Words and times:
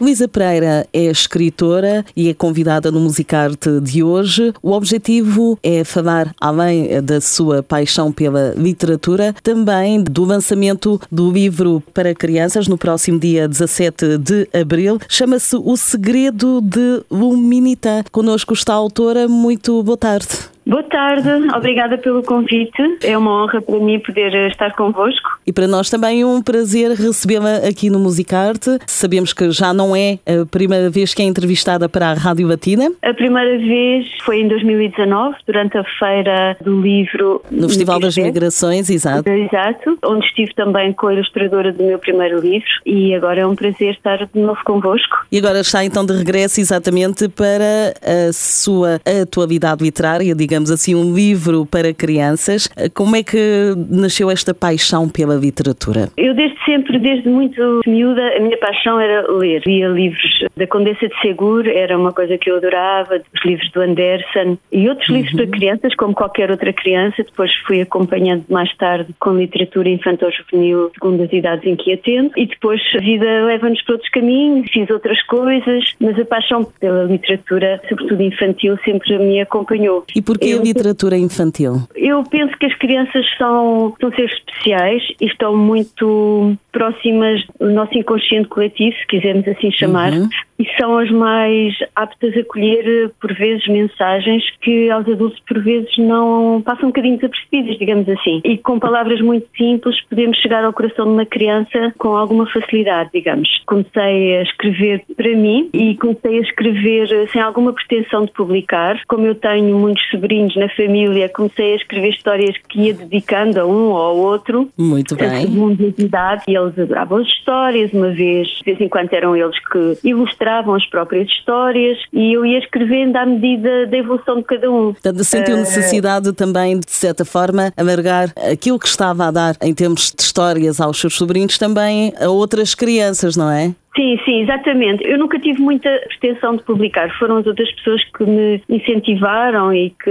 Luísa 0.00 0.26
Pereira 0.26 0.86
é 0.92 1.04
escritora 1.04 2.04
e 2.16 2.28
é 2.28 2.34
convidada 2.34 2.90
no 2.90 3.00
Musicarte 3.00 3.80
de 3.80 4.02
hoje. 4.02 4.52
O 4.62 4.72
objetivo 4.72 5.58
é 5.62 5.84
falar, 5.84 6.34
além 6.40 7.00
da 7.02 7.20
sua 7.20 7.62
paixão 7.62 8.10
pela 8.10 8.54
literatura, 8.56 9.34
também 9.42 10.02
do 10.02 10.24
lançamento 10.24 11.00
do 11.10 11.30
livro 11.30 11.82
para 11.92 12.14
crianças 12.14 12.66
no 12.66 12.76
próximo 12.76 13.18
dia 13.18 13.46
17 13.46 14.18
de 14.18 14.48
abril. 14.52 14.98
Chama-se 15.08 15.56
O 15.56 15.76
Segredo 15.76 16.60
de 16.60 17.02
Luminita. 17.10 18.04
Conosco 18.10 18.52
está 18.52 18.72
a 18.72 18.76
autora. 18.76 19.28
Muito 19.28 19.82
boa 19.82 19.96
tarde. 19.96 20.43
Boa 20.66 20.82
tarde, 20.82 21.28
obrigada 21.54 21.98
pelo 21.98 22.22
convite. 22.22 22.82
É 23.02 23.18
uma 23.18 23.44
honra 23.44 23.60
para 23.60 23.78
mim 23.78 23.98
poder 23.98 24.48
estar 24.48 24.74
convosco. 24.74 25.38
E 25.46 25.52
para 25.52 25.66
nós 25.66 25.90
também 25.90 26.24
um 26.24 26.40
prazer 26.40 26.92
recebê-la 26.92 27.56
aqui 27.68 27.90
no 27.90 27.98
Musicarte. 27.98 28.78
Sabemos 28.86 29.34
que 29.34 29.50
já 29.50 29.74
não 29.74 29.94
é 29.94 30.18
a 30.26 30.46
primeira 30.46 30.88
vez 30.88 31.12
que 31.12 31.20
é 31.20 31.26
entrevistada 31.26 31.86
para 31.86 32.08
a 32.08 32.14
Rádio 32.14 32.48
Latina. 32.48 32.90
A 33.02 33.12
primeira 33.12 33.58
vez 33.58 34.06
foi 34.24 34.40
em 34.40 34.48
2019, 34.48 35.36
durante 35.46 35.76
a 35.76 35.84
feira 35.98 36.56
do 36.62 36.80
livro. 36.80 37.42
No 37.50 37.68
Festival 37.68 38.00
das 38.00 38.16
Migrações, 38.16 38.88
exato. 38.88 39.28
Exato, 39.28 39.98
onde 40.02 40.24
estive 40.24 40.54
também 40.54 40.94
com 40.94 41.08
a 41.08 41.14
ilustradora 41.14 41.72
do 41.72 41.82
meu 41.82 41.98
primeiro 41.98 42.40
livro 42.40 42.68
e 42.86 43.14
agora 43.14 43.40
é 43.40 43.46
um 43.46 43.54
prazer 43.54 43.92
estar 43.92 44.24
de 44.24 44.40
novo 44.40 44.60
convosco. 44.64 45.26
E 45.30 45.36
agora 45.36 45.60
está 45.60 45.84
então 45.84 46.06
de 46.06 46.14
regresso 46.14 46.58
exatamente 46.58 47.28
para 47.28 47.92
a 48.02 48.32
sua 48.32 48.98
atualidade 49.22 49.84
literária, 49.84 50.34
digamos 50.34 50.53
digamos 50.54 50.70
assim, 50.70 50.94
um 50.94 51.12
livro 51.12 51.66
para 51.66 51.92
crianças. 51.92 52.68
Como 52.94 53.16
é 53.16 53.24
que 53.24 53.74
nasceu 53.90 54.30
esta 54.30 54.54
paixão 54.54 55.08
pela 55.08 55.34
literatura? 55.34 56.08
Eu 56.16 56.32
desde 56.32 56.56
sempre, 56.64 56.96
desde 57.00 57.28
muito 57.28 57.80
miúda, 57.84 58.22
a 58.36 58.40
minha 58.40 58.56
paixão 58.56 59.00
era 59.00 59.28
ler. 59.32 59.62
Lia 59.66 59.88
livros 59.88 60.44
da 60.56 60.64
Condessa 60.66 61.08
de 61.08 61.20
Seguro, 61.20 61.68
era 61.68 61.98
uma 61.98 62.12
coisa 62.12 62.38
que 62.38 62.48
eu 62.48 62.56
adorava, 62.56 63.20
os 63.34 63.44
livros 63.44 63.68
do 63.72 63.80
Anderson 63.80 64.56
e 64.70 64.88
outros 64.88 65.08
uhum. 65.08 65.16
livros 65.16 65.34
para 65.34 65.46
crianças, 65.48 65.94
como 65.96 66.14
qualquer 66.14 66.52
outra 66.52 66.72
criança. 66.72 67.24
Depois 67.24 67.52
fui 67.66 67.80
acompanhando 67.80 68.44
mais 68.48 68.72
tarde 68.76 69.12
com 69.18 69.36
literatura 69.36 69.88
infantil-juvenil, 69.88 70.92
segundo 70.94 71.24
as 71.24 71.32
idades 71.32 71.66
em 71.66 71.74
que 71.74 71.92
atendo. 71.92 72.30
E 72.36 72.46
depois 72.46 72.80
a 72.94 73.00
vida 73.00 73.44
leva-nos 73.44 73.82
para 73.82 73.94
outros 73.94 74.10
caminhos, 74.10 74.70
fiz 74.72 74.88
outras 74.88 75.20
coisas, 75.22 75.84
mas 75.98 76.16
a 76.16 76.24
paixão 76.24 76.64
pela 76.78 77.04
literatura, 77.04 77.80
sobretudo 77.88 78.22
infantil, 78.22 78.78
sempre 78.84 79.18
me 79.18 79.40
acompanhou. 79.40 80.04
E 80.14 80.22
porquê 80.44 80.60
a 80.60 80.62
literatura 80.62 81.16
infantil? 81.16 81.82
Eu 81.94 82.22
penso 82.24 82.56
que 82.58 82.66
as 82.66 82.74
crianças 82.76 83.26
são, 83.38 83.94
são 84.00 84.10
seres 84.12 84.32
especiais 84.32 85.02
e 85.20 85.26
estão 85.26 85.56
muito 85.56 86.56
próximas 86.72 87.42
do 87.58 87.70
nosso 87.70 87.96
inconsciente 87.96 88.48
coletivo, 88.48 88.94
se 88.96 89.06
quisermos 89.06 89.46
assim 89.48 89.70
chamar, 89.70 90.12
uhum. 90.12 90.28
e 90.58 90.66
são 90.78 90.98
as 90.98 91.10
mais 91.10 91.72
aptas 91.94 92.36
a 92.36 92.44
colher, 92.44 93.10
por 93.20 93.32
vezes, 93.32 93.66
mensagens 93.68 94.42
que 94.60 94.90
aos 94.90 95.08
adultos, 95.08 95.40
por 95.46 95.62
vezes, 95.62 95.96
não 95.98 96.60
passam 96.62 96.86
um 96.86 96.88
bocadinho 96.88 97.16
desapercebidas, 97.16 97.78
digamos 97.78 98.08
assim. 98.08 98.40
E 98.44 98.58
com 98.58 98.78
palavras 98.78 99.20
muito 99.20 99.46
simples 99.56 100.00
podemos 100.10 100.36
chegar 100.38 100.64
ao 100.64 100.72
coração 100.72 101.06
de 101.06 101.12
uma 101.12 101.26
criança 101.26 101.94
com 101.96 102.16
alguma 102.16 102.46
facilidade, 102.46 103.10
digamos. 103.14 103.48
Comecei 103.66 104.38
a 104.38 104.42
escrever 104.42 105.02
para 105.16 105.30
mim 105.36 105.70
e 105.72 105.96
comecei 105.96 106.38
a 106.38 106.42
escrever 106.42 107.30
sem 107.30 107.40
alguma 107.40 107.72
pretensão 107.72 108.24
de 108.24 108.32
publicar. 108.32 109.00
Como 109.06 109.26
eu 109.26 109.34
tenho 109.34 109.78
muitos 109.78 110.04
sobrinhos 110.10 110.33
na 110.56 110.68
família, 110.70 111.28
comecei 111.28 111.72
a 111.72 111.76
escrever 111.76 112.10
histórias 112.10 112.56
que 112.68 112.80
ia 112.80 112.94
dedicando 112.94 113.60
a 113.60 113.66
um 113.66 113.90
ou 113.90 113.96
ao 113.96 114.16
outro. 114.16 114.68
Muito 114.76 115.16
bem. 115.16 115.42
Segundo 115.42 115.84
a 115.84 116.02
idade, 116.02 116.42
e 116.48 116.56
eles 116.56 116.78
adoravam 116.78 117.18
as 117.18 117.26
histórias, 117.26 117.92
uma 117.92 118.10
vez, 118.10 118.48
de 118.48 118.64
vez 118.64 118.80
em 118.80 118.88
quando 118.88 119.12
eram 119.12 119.36
eles 119.36 119.56
que 119.70 119.98
ilustravam 120.04 120.74
as 120.74 120.86
próprias 120.86 121.28
histórias 121.28 121.98
e 122.12 122.32
eu 122.32 122.44
ia 122.44 122.58
escrevendo 122.58 123.16
à 123.16 123.26
medida 123.26 123.86
da 123.86 123.96
evolução 123.96 124.36
de 124.36 124.44
cada 124.44 124.70
um. 124.70 124.92
Portanto, 124.92 125.24
sentiu 125.24 125.56
necessidade 125.56 126.28
uh... 126.28 126.32
também, 126.32 126.78
de 126.78 126.90
certa 126.90 127.24
forma, 127.24 127.72
alargar 127.76 128.32
aquilo 128.50 128.78
que 128.78 128.88
estava 128.88 129.26
a 129.26 129.30
dar 129.30 129.56
em 129.62 129.74
termos 129.74 130.12
de 130.14 130.22
histórias 130.22 130.80
aos 130.80 131.00
seus 131.00 131.14
sobrinhos 131.14 131.58
também 131.58 132.12
a 132.20 132.28
outras 132.28 132.74
crianças, 132.74 133.36
não 133.36 133.50
é? 133.50 133.74
Sim, 133.96 134.18
sim, 134.24 134.40
exatamente. 134.40 135.06
Eu 135.06 135.18
nunca 135.18 135.38
tive 135.38 135.60
muita 135.60 135.88
pretensão 136.08 136.56
de 136.56 136.64
publicar. 136.64 137.08
Foram 137.16 137.36
as 137.36 137.46
outras 137.46 137.70
pessoas 137.76 138.02
que 138.04 138.24
me 138.24 138.60
incentivaram 138.68 139.72
e 139.72 139.90
que 139.90 140.10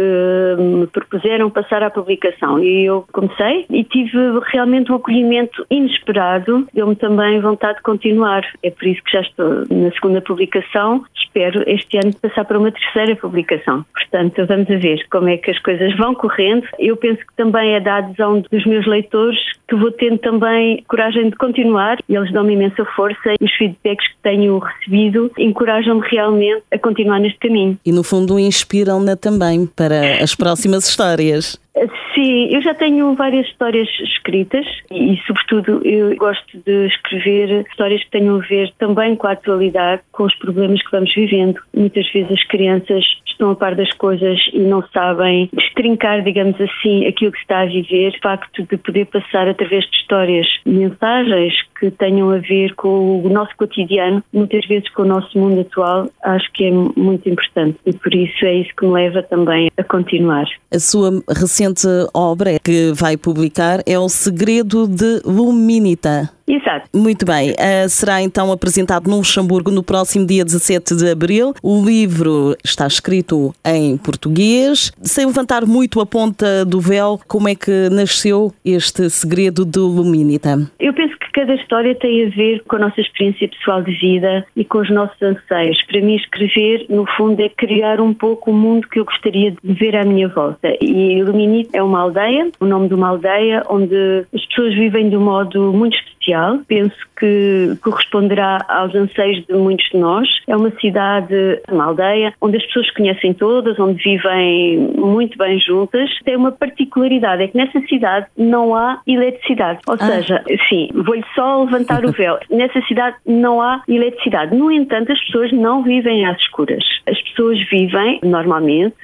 me 0.57 0.87
propuseram 0.87 1.49
passar 1.49 1.83
à 1.83 1.89
publicação. 1.89 2.63
E 2.63 2.85
eu 2.85 3.05
comecei 3.11 3.65
e 3.69 3.83
tive 3.83 4.17
realmente 4.51 4.89
um 4.89 4.95
acolhimento 4.95 5.65
inesperado. 5.69 6.65
Deu-me 6.73 6.95
também 6.95 7.41
vontade 7.41 7.77
de 7.77 7.83
continuar. 7.83 8.43
É 8.63 8.71
por 8.71 8.87
isso 8.87 9.03
que 9.03 9.11
já 9.11 9.21
estou 9.21 9.65
na 9.69 9.91
segunda 9.91 10.21
publicação. 10.21 11.03
Espero 11.13 11.63
este 11.67 11.97
ano 11.97 12.13
passar 12.21 12.45
para 12.45 12.59
uma 12.59 12.71
terceira 12.71 13.17
publicação. 13.17 13.85
Portanto, 13.93 14.45
vamos 14.45 14.69
a 14.69 14.77
ver 14.77 15.05
como 15.09 15.27
é 15.27 15.37
que 15.37 15.51
as 15.51 15.59
coisas 15.59 15.93
vão 15.97 16.13
correndo. 16.15 16.65
Eu 16.79 16.95
penso 16.95 17.19
que 17.19 17.35
também 17.35 17.75
é 17.75 17.81
da 17.81 17.97
adesão 17.97 18.41
dos 18.49 18.65
meus 18.65 18.87
leitores 18.87 19.39
que 19.67 19.75
vou 19.75 19.91
tendo 19.91 20.19
também 20.19 20.83
coragem 20.87 21.29
de 21.29 21.35
continuar 21.35 21.97
e 22.07 22.15
eles 22.15 22.31
dão-me 22.31 22.53
imensa 22.53 22.85
força. 22.85 23.33
Os 23.41 23.51
feedbacks 23.53 23.72
que 23.73 23.95
tenho 24.21 24.59
recebido 24.59 25.31
encorajam-me 25.37 26.07
realmente 26.07 26.63
a 26.71 26.77
continuar 26.77 27.19
neste 27.19 27.39
caminho. 27.39 27.77
E 27.85 27.91
no 27.91 28.03
fundo 28.03 28.39
inspiram-na 28.39 29.15
também 29.15 29.65
para 29.65 30.23
as 30.23 30.35
próximas 30.35 30.87
histórias. 30.87 31.59
Sim, 32.13 32.53
eu 32.53 32.61
já 32.61 32.73
tenho 32.73 33.15
várias 33.15 33.47
histórias 33.47 33.87
escritas 33.99 34.65
e, 34.91 35.19
sobretudo, 35.25 35.81
eu 35.85 36.15
gosto 36.15 36.57
de 36.65 36.87
escrever 36.87 37.65
histórias 37.69 38.03
que 38.03 38.11
tenham 38.11 38.35
a 38.35 38.39
ver 38.39 38.71
também 38.77 39.15
com 39.15 39.27
a 39.27 39.31
atualidade, 39.31 40.01
com 40.11 40.23
os 40.23 40.35
problemas 40.35 40.81
que 40.83 40.91
vamos 40.91 41.13
vivendo. 41.13 41.59
Muitas 41.75 42.11
vezes 42.11 42.31
as 42.31 42.43
crianças 42.43 43.03
estão 43.25 43.51
a 43.51 43.55
par 43.55 43.75
das 43.75 43.91
coisas 43.93 44.39
e 44.53 44.59
não 44.59 44.83
sabem 44.93 45.49
destrincar, 45.53 46.23
digamos 46.23 46.59
assim, 46.61 47.05
aquilo 47.07 47.31
que 47.31 47.39
se 47.39 47.43
está 47.43 47.61
a 47.61 47.65
viver. 47.65 48.13
O 48.15 48.21
facto 48.21 48.63
de 48.63 48.77
poder 48.77 49.05
passar 49.07 49.47
através 49.47 49.83
de 49.85 49.97
histórias 49.97 50.47
mensagens 50.65 51.53
que 51.79 51.91
tenham 51.91 52.29
a 52.29 52.37
ver 52.37 52.73
com 52.75 53.21
o 53.21 53.29
nosso 53.29 53.55
cotidiano, 53.57 54.23
muitas 54.31 54.65
vezes 54.67 54.89
com 54.89 55.01
o 55.01 55.05
nosso 55.05 55.37
mundo 55.37 55.61
atual, 55.61 56.09
acho 56.23 56.51
que 56.53 56.65
é 56.65 56.71
muito 56.71 57.27
importante 57.27 57.77
e 57.85 57.93
por 57.93 58.13
isso 58.13 58.45
é 58.45 58.53
isso 58.55 58.69
que 58.77 58.85
me 58.85 58.93
leva 58.93 59.21
também 59.23 59.69
a 59.77 59.83
continuar. 59.83 60.45
A 60.71 60.79
sua 60.79 61.11
recente 61.27 61.87
obra 62.13 62.59
que 62.59 62.91
vai 62.93 63.17
publicar 63.17 63.81
é 63.85 63.97
O 63.97 64.09
Segredo 64.09 64.87
de 64.87 65.21
Luminita. 65.25 66.29
Exato. 66.47 66.89
Muito 66.93 67.25
bem. 67.25 67.51
Uh, 67.51 67.87
será 67.87 68.21
então 68.21 68.51
apresentado 68.51 69.09
no 69.09 69.17
Luxemburgo 69.17 69.71
no 69.71 69.83
próximo 69.83 70.25
dia 70.25 70.43
17 70.43 70.95
de 70.95 71.09
abril. 71.09 71.53
O 71.63 71.83
livro 71.83 72.55
está 72.63 72.85
escrito 72.85 73.53
em 73.65 73.97
português. 73.97 74.91
Sem 75.01 75.25
levantar 75.25 75.65
muito 75.65 76.01
a 76.01 76.05
ponta 76.05 76.65
do 76.65 76.79
véu, 76.79 77.19
como 77.27 77.47
é 77.47 77.55
que 77.55 77.89
nasceu 77.89 78.51
este 78.65 79.09
segredo 79.09 79.65
de 79.65 79.79
Luminita? 79.79 80.69
Eu 80.79 80.93
penso 80.93 81.17
que 81.17 81.31
cada 81.31 81.55
história 81.55 81.95
tem 81.95 82.25
a 82.25 82.29
ver 82.29 82.61
com 82.67 82.75
a 82.75 82.79
nossa 82.79 82.99
experiência 82.99 83.47
pessoal 83.47 83.81
de 83.81 83.93
vida 83.93 84.45
e 84.55 84.65
com 84.65 84.79
os 84.79 84.89
nossos 84.89 85.19
anseios. 85.21 85.81
Para 85.83 86.01
mim, 86.01 86.15
escrever, 86.15 86.85
no 86.89 87.05
fundo, 87.17 87.41
é 87.41 87.49
criar 87.49 88.01
um 88.01 88.13
pouco 88.13 88.51
o 88.51 88.53
mundo 88.53 88.87
que 88.89 88.99
eu 88.99 89.05
gostaria 89.05 89.51
de 89.51 89.73
ver 89.73 89.95
à 89.95 90.03
minha 90.03 90.27
volta. 90.27 90.75
E 90.81 91.23
Luminita 91.23 91.77
é 91.77 91.81
uma 91.81 92.01
aldeia, 92.01 92.49
o 92.59 92.65
nome 92.65 92.89
de 92.89 92.93
uma 92.93 93.09
aldeia 93.09 93.63
onde 93.69 94.25
as 94.33 94.45
pessoas 94.47 94.73
vivem 94.75 95.09
de 95.09 95.17
um 95.17 95.21
modo 95.21 95.71
muito 95.73 95.95
especial 95.95 96.32
penso 96.67 96.95
que 97.17 97.77
corresponderá 97.81 98.65
aos 98.67 98.93
anseios 98.95 99.45
de 99.45 99.53
muitos 99.53 99.89
de 99.89 99.97
nós. 99.97 100.27
É 100.47 100.55
uma 100.55 100.71
cidade, 100.71 101.61
uma 101.71 101.85
aldeia, 101.85 102.33
onde 102.41 102.57
as 102.57 102.65
pessoas 102.65 102.91
conhecem 102.91 103.33
todas, 103.33 103.79
onde 103.79 104.03
vivem 104.03 104.77
muito 104.97 105.37
bem 105.37 105.59
juntas. 105.59 106.09
Tem 106.23 106.35
uma 106.35 106.51
particularidade, 106.51 107.43
é 107.43 107.47
que 107.47 107.57
nessa 107.57 107.79
cidade 107.87 108.27
não 108.37 108.75
há 108.75 108.99
eletricidade. 109.07 109.79
Ou 109.87 109.95
ah. 109.95 110.05
seja, 110.05 110.43
sim, 110.69 110.89
vou-lhe 110.93 111.23
só 111.35 111.63
levantar 111.63 112.05
o 112.05 112.11
véu. 112.11 112.37
Nessa 112.49 112.81
cidade 112.81 113.15
não 113.25 113.61
há 113.61 113.81
eletricidade. 113.87 114.55
No 114.55 114.71
entanto, 114.71 115.11
as 115.11 115.19
pessoas 115.25 115.51
não 115.51 115.83
vivem 115.83 116.25
às 116.25 116.37
escuras. 116.39 116.83
As 117.07 117.19
pessoas 117.21 117.59
vivem 117.69 118.19
normalmente, 118.23 118.95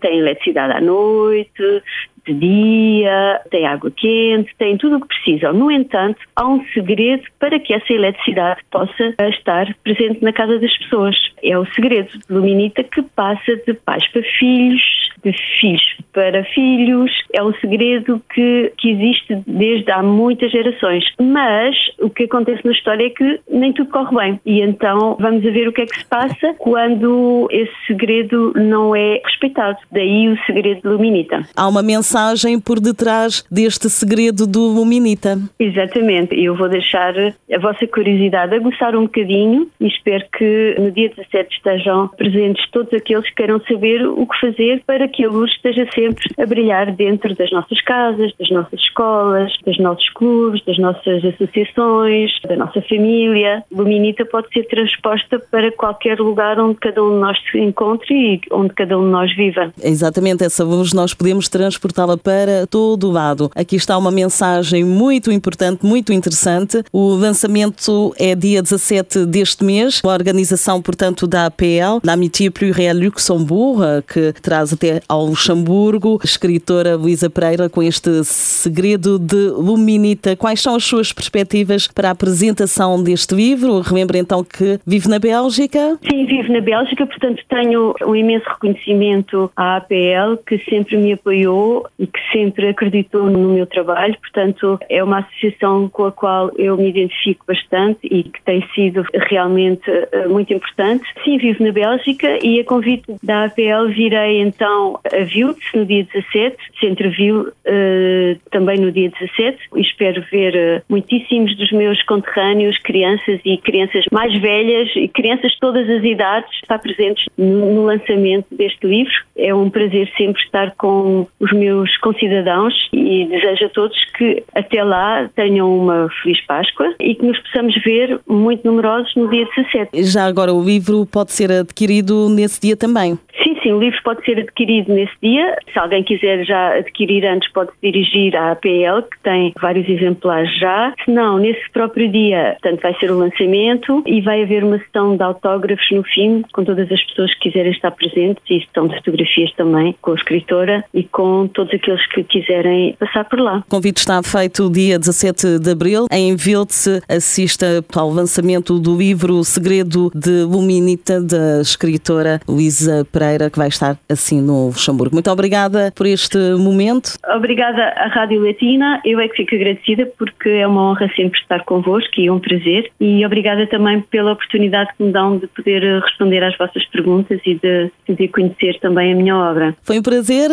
têm 0.00 0.18
eletricidade 0.18 0.72
à 0.72 0.80
noite, 0.80 1.82
de 2.26 2.34
dia, 2.34 3.40
tem 3.50 3.66
água 3.66 3.90
quente, 3.90 4.54
tem 4.56 4.76
tudo 4.76 4.96
o 4.96 5.00
que 5.00 5.08
precisam. 5.08 5.52
No 5.52 5.70
entanto, 5.70 6.20
há 6.36 6.46
um 6.46 6.64
segredo 6.66 7.24
para 7.38 7.58
que 7.58 7.74
essa 7.74 7.92
eletricidade 7.92 8.60
possa 8.70 9.14
estar 9.28 9.74
presente 9.82 10.22
na 10.22 10.32
casa 10.32 10.58
das 10.58 10.76
pessoas. 10.78 11.16
É 11.42 11.58
o 11.58 11.66
segredo 11.66 12.10
Luminita 12.28 12.84
que 12.84 13.02
passa 13.02 13.56
de 13.66 13.74
pais 13.74 14.06
para 14.08 14.22
filhos, 14.22 14.82
de 15.24 15.32
filhos 15.60 15.82
para 16.12 16.44
filhos, 16.44 17.10
é 17.32 17.42
um 17.42 17.54
segredo 17.54 18.20
que, 18.34 18.72
que 18.78 18.90
existe 18.90 19.42
desde 19.46 19.90
há 19.90 20.02
muitas 20.02 20.50
gerações. 20.50 21.04
Mas 21.20 21.74
o 21.98 22.10
que 22.10 22.24
acontece 22.24 22.64
na 22.64 22.72
história 22.72 23.06
é 23.06 23.10
que 23.10 23.40
nem 23.50 23.72
tudo 23.72 23.90
corre 23.90 24.16
bem. 24.16 24.40
E 24.44 24.60
então 24.60 25.16
vamos 25.18 25.46
a 25.46 25.50
ver 25.50 25.68
o 25.68 25.72
que 25.72 25.82
é 25.82 25.86
que 25.86 25.98
se 25.98 26.04
passa 26.04 26.54
quando 26.58 27.48
esse 27.50 27.72
segredo 27.86 28.52
não 28.54 28.94
é 28.94 29.20
respeitado. 29.24 29.78
Daí 29.90 30.28
o 30.28 30.38
segredo 30.44 30.82
do 30.82 30.92
Luminita. 30.92 31.42
Há 31.56 31.68
uma 31.68 31.82
mensagem 31.82 32.60
por 32.60 32.80
detrás 32.80 33.44
deste 33.50 33.88
segredo 33.88 34.46
do 34.46 34.60
Luminita. 34.60 35.38
Exatamente. 35.58 36.38
Eu 36.38 36.54
vou 36.54 36.68
deixar 36.68 37.14
a 37.16 37.58
vossa 37.58 37.86
curiosidade 37.86 38.54
aguçar 38.54 38.94
um 38.96 39.02
bocadinho 39.02 39.68
e 39.80 39.86
espero 39.86 40.24
que 40.36 40.76
no 40.78 40.90
dia 40.90 41.08
17 41.08 41.56
estejam 41.56 42.08
presentes 42.08 42.68
todos 42.70 42.92
aqueles 42.92 43.24
que 43.28 43.34
queiram 43.34 43.60
saber 43.60 44.06
o 44.06 44.26
que 44.26 44.40
fazer 44.40 44.82
para 44.86 45.08
que 45.12 45.24
a 45.24 45.28
luz 45.28 45.50
esteja 45.52 45.86
sempre 45.94 46.24
a 46.38 46.46
brilhar 46.46 46.92
dentro 46.94 47.34
das 47.34 47.50
nossas 47.50 47.80
casas, 47.82 48.32
das 48.38 48.50
nossas 48.50 48.80
escolas, 48.80 49.52
dos 49.64 49.78
nossos 49.78 50.08
clubes, 50.10 50.64
das 50.64 50.78
nossas 50.78 51.24
associações, 51.24 52.30
da 52.48 52.56
nossa 52.56 52.80
família. 52.82 53.62
Luminita 53.70 54.24
pode 54.24 54.48
ser 54.52 54.64
transposta 54.64 55.38
para 55.50 55.70
qualquer 55.72 56.18
lugar 56.18 56.58
onde 56.58 56.76
cada 56.76 57.02
um 57.02 57.10
de 57.10 57.20
nós 57.20 57.38
se 57.50 57.58
encontre 57.58 58.14
e 58.14 58.40
onde 58.50 58.72
cada 58.74 58.98
um 58.98 59.04
de 59.04 59.10
nós 59.10 59.36
viva. 59.36 59.72
Exatamente, 59.82 60.44
essa 60.44 60.64
luz 60.64 60.92
nós 60.92 61.14
podemos 61.14 61.48
transportá-la 61.48 62.16
para 62.16 62.66
todo 62.66 63.08
o 63.08 63.12
lado. 63.12 63.50
Aqui 63.54 63.76
está 63.76 63.96
uma 63.98 64.10
mensagem 64.10 64.84
muito 64.84 65.30
importante, 65.30 65.84
muito 65.84 66.12
interessante. 66.12 66.82
O 66.92 67.14
lançamento 67.14 68.14
é 68.18 68.34
dia 68.34 68.62
17 68.62 69.26
deste 69.26 69.64
mês. 69.64 70.00
A 70.04 70.08
organização, 70.08 70.80
portanto, 70.80 71.26
da 71.26 71.46
APL, 71.46 72.00
da 72.02 72.12
Amitié 72.12 72.50
Pluriel 72.50 72.96
Luxembourg, 72.96 74.02
que 74.06 74.32
traz 74.40 74.72
até 74.72 74.91
ao 75.08 75.24
Luxemburgo, 75.24 76.18
escritora 76.24 76.96
Luísa 76.96 77.30
Pereira 77.30 77.68
com 77.68 77.82
este 77.82 78.24
segredo 78.24 79.18
de 79.18 79.48
Luminita. 79.50 80.36
Quais 80.36 80.60
são 80.60 80.74
as 80.74 80.84
suas 80.84 81.12
perspectivas 81.12 81.88
para 81.88 82.08
a 82.08 82.12
apresentação 82.12 83.02
deste 83.02 83.34
livro? 83.34 83.80
Relembro 83.80 84.16
então 84.16 84.44
que 84.44 84.78
vive 84.86 85.08
na 85.08 85.18
Bélgica. 85.18 85.98
Sim, 86.08 86.26
vivo 86.26 86.52
na 86.52 86.60
Bélgica, 86.60 87.06
portanto 87.06 87.42
tenho 87.48 87.94
um 88.06 88.16
imenso 88.16 88.48
reconhecimento 88.48 89.50
à 89.56 89.76
APL, 89.76 90.36
que 90.46 90.58
sempre 90.68 90.96
me 90.96 91.12
apoiou 91.12 91.86
e 91.98 92.06
que 92.06 92.20
sempre 92.32 92.68
acreditou 92.68 93.30
no 93.30 93.54
meu 93.54 93.66
trabalho. 93.66 94.16
Portanto, 94.20 94.78
é 94.88 95.02
uma 95.02 95.20
associação 95.20 95.88
com 95.88 96.06
a 96.06 96.12
qual 96.12 96.50
eu 96.56 96.76
me 96.76 96.88
identifico 96.88 97.44
bastante 97.46 98.00
e 98.04 98.24
que 98.24 98.42
tem 98.42 98.64
sido 98.74 99.04
realmente 99.28 99.88
eh, 99.90 100.26
muito 100.28 100.52
importante. 100.52 101.04
Sim, 101.24 101.38
vivo 101.38 101.62
na 101.64 101.72
Bélgica 101.72 102.38
e 102.44 102.60
a 102.60 102.64
convite 102.64 103.14
da 103.22 103.44
APL 103.44 103.88
virei 103.94 104.40
então 104.40 104.81
a 104.90 105.24
Viltz 105.24 105.64
no 105.74 105.84
dia 105.84 106.06
17, 106.12 106.56
Centro-Vil 106.80 107.40
uh, 107.40 108.40
também 108.50 108.78
no 108.78 108.90
dia 108.90 109.10
17 109.10 109.58
e 109.76 109.80
espero 109.80 110.22
ver 110.30 110.54
uh, 110.54 110.82
muitíssimos 110.88 111.56
dos 111.56 111.70
meus 111.72 112.02
conterrâneos, 112.02 112.78
crianças 112.78 113.40
e 113.44 113.56
crianças 113.58 114.04
mais 114.10 114.32
velhas 114.40 114.88
e 114.96 115.08
crianças 115.08 115.52
de 115.52 115.58
todas 115.60 115.88
as 115.88 116.02
idades 116.04 116.50
estar 116.62 116.78
presentes 116.78 117.24
no, 117.36 117.74
no 117.74 117.84
lançamento 117.84 118.46
deste 118.50 118.86
livro. 118.86 119.12
É 119.36 119.54
um 119.54 119.70
prazer 119.70 120.10
sempre 120.16 120.42
estar 120.42 120.74
com 120.76 121.26
os 121.40 121.52
meus 121.52 121.96
concidadãos 121.98 122.74
e 122.92 123.26
desejo 123.26 123.66
a 123.66 123.68
todos 123.68 124.04
que 124.16 124.42
até 124.54 124.82
lá 124.82 125.28
tenham 125.34 125.76
uma 125.76 126.08
feliz 126.22 126.40
Páscoa 126.46 126.94
e 127.00 127.14
que 127.14 127.24
nos 127.24 127.38
possamos 127.38 127.74
ver 127.82 128.20
muito 128.28 128.66
numerosos 128.66 129.14
no 129.16 129.28
dia 129.28 129.46
17. 129.56 130.02
Já 130.04 130.26
agora 130.26 130.52
o 130.52 130.62
livro 130.62 131.06
pode 131.06 131.32
ser 131.32 131.50
adquirido 131.50 132.28
nesse 132.28 132.60
dia 132.60 132.76
também. 132.76 133.18
Sim, 133.62 133.72
o 133.72 133.78
livro 133.80 133.98
pode 134.02 134.24
ser 134.24 134.38
adquirido 134.38 134.92
nesse 134.92 135.12
dia. 135.22 135.56
Se 135.72 135.78
alguém 135.78 136.02
quiser 136.02 136.44
já 136.44 136.74
adquirir 136.74 137.24
antes, 137.26 137.50
pode 137.52 137.70
dirigir 137.82 138.36
à 138.36 138.52
APL, 138.52 139.02
que 139.10 139.18
tem 139.22 139.52
vários 139.60 139.88
exemplares 139.88 140.52
já. 140.58 140.92
Se 141.04 141.10
não, 141.10 141.38
nesse 141.38 141.70
próprio 141.72 142.10
dia, 142.10 142.56
portanto, 142.60 142.82
vai 142.82 142.94
ser 142.98 143.10
o 143.10 143.18
lançamento 143.18 144.02
e 144.06 144.20
vai 144.20 144.42
haver 144.42 144.64
uma 144.64 144.78
sessão 144.78 145.16
de 145.16 145.22
autógrafos 145.22 145.90
no 145.92 146.02
fim, 146.02 146.42
com 146.52 146.64
todas 146.64 146.90
as 146.90 147.02
pessoas 147.04 147.32
que 147.34 147.50
quiserem 147.50 147.72
estar 147.72 147.90
presentes 147.92 148.42
e 148.50 148.60
sessão 148.64 148.88
de 148.88 148.96
fotografias 148.96 149.52
também 149.56 149.94
com 150.00 150.12
a 150.12 150.14
escritora 150.14 150.84
e 150.92 151.04
com 151.04 151.46
todos 151.48 151.72
aqueles 151.72 152.04
que 152.08 152.24
quiserem 152.24 152.96
passar 152.98 153.24
por 153.24 153.38
lá. 153.38 153.58
O 153.58 153.70
convite 153.70 153.98
está 153.98 154.22
feito 154.22 154.70
dia 154.70 154.98
17 154.98 155.58
de 155.58 155.70
abril. 155.70 156.06
Em 156.10 156.34
Viltse 156.34 157.00
assista 157.08 157.84
ao 157.94 158.10
lançamento 158.10 158.78
do 158.78 158.96
livro 158.96 159.34
O 159.34 159.44
Segredo 159.44 160.10
de 160.14 160.42
Luminita, 160.42 161.20
da 161.20 161.60
escritora 161.60 162.40
Luísa 162.48 163.06
Pereira, 163.12 163.50
que 163.52 163.58
vai 163.58 163.68
estar 163.68 163.96
assim 164.08 164.40
no 164.40 164.66
Luxemburgo. 164.66 165.14
Muito 165.14 165.30
obrigada 165.30 165.92
por 165.94 166.06
este 166.06 166.38
momento. 166.58 167.12
Obrigada 167.36 167.82
à 167.96 168.08
Rádio 168.08 168.42
Latina. 168.42 169.00
Eu 169.04 169.20
é 169.20 169.28
que 169.28 169.36
fico 169.36 169.54
agradecida 169.54 170.06
porque 170.18 170.48
é 170.48 170.66
uma 170.66 170.90
honra 170.90 171.08
sempre 171.14 171.38
estar 171.40 171.64
convosco 171.64 172.18
e 172.18 172.26
é 172.26 172.32
um 172.32 172.40
prazer. 172.40 172.90
E 173.00 173.24
obrigada 173.24 173.66
também 173.66 174.00
pela 174.00 174.32
oportunidade 174.32 174.90
que 174.96 175.04
me 175.04 175.12
dão 175.12 175.38
de 175.38 175.46
poder 175.46 176.02
responder 176.02 176.42
às 176.42 176.56
vossas 176.56 176.84
perguntas 176.86 177.40
e 177.46 177.54
de 177.54 177.90
poder 178.06 178.28
conhecer 178.28 178.78
também 178.80 179.12
a 179.12 179.16
minha 179.16 179.36
obra. 179.36 179.74
Foi 179.82 179.98
um 179.98 180.02
prazer. 180.02 180.50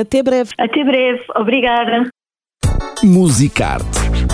Até 0.00 0.22
breve. 0.22 0.50
Até 0.58 0.84
breve. 0.84 1.22
Obrigada. 1.36 2.08
Musicarte 3.04 4.27